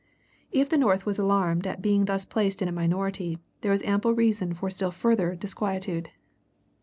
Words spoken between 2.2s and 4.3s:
placed in a minority, there was ample